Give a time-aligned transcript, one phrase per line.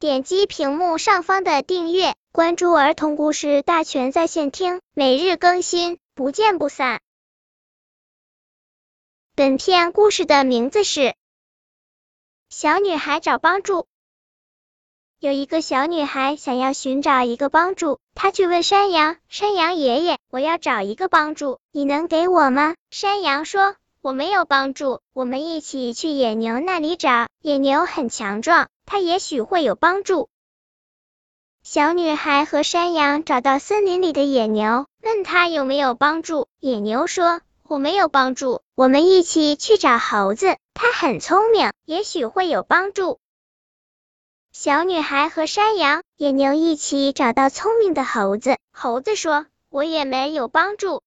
[0.00, 7.00] 点击屏幕上方的订阅，关注儿童故事大全在线听，每日更新，不见不散。
[9.34, 11.00] 本片故事的名字是
[12.48, 13.80] 《小女孩找帮助》。
[15.18, 27.26] 有一个小女孩想要寻找一个帮助，她去问山羊：“山羊爷爷，我要找一个帮助，你能给我吗？”山羊说：“我没有帮助，我们一起去野牛那里找。
[27.42, 30.30] 野牛很强壮，它也许会有帮助。”
[31.62, 36.48] 小女孩和山羊找到森林里的野牛，问他有没有帮助。
[36.60, 43.20] 野牛说：“我没有帮助，我们一起去找猴子，它很聪明，也许会有帮助。”
[44.50, 48.56] 小女孩和山羊、野牛一起找到聪明的猴子。
[48.72, 51.02] 猴子说：“我也没有帮助。”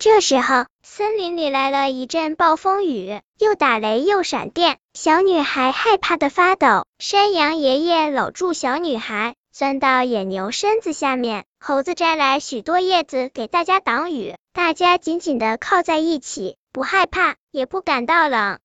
[0.00, 4.78] 这时候，森林里来了一阵暴风雨，又打雷又闪电。
[4.94, 6.86] 小女孩害怕的发抖。
[6.98, 11.44] 山羊爷爷搂住小女孩，钻到野牛身子下面。
[11.58, 18.58] 猴子摘来许多叶子给大家挡雨，大家紧紧的靠在一起，不害怕，也不感到冷。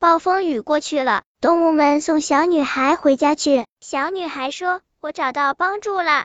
[0.00, 1.22] 暴风雨过去了。
[1.40, 3.66] 动物们送小女孩回家去。
[3.78, 6.24] 小女孩说：“我找到帮助了。”